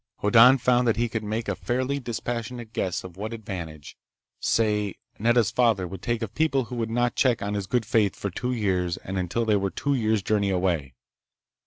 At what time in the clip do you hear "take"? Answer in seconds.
6.01-6.23